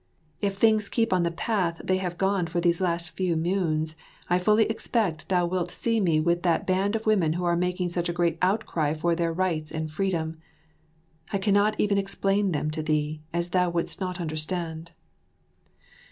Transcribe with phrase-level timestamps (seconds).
[0.41, 3.95] If things keep on the path they have gone for these last few moons,
[4.31, 7.91] I fully expect thou wilt see me with that band of women who are making
[7.91, 10.39] such a great outcry for their rights and freedom.
[11.31, 14.89] I cannot even explain them to thee, as thou wouldst not understand.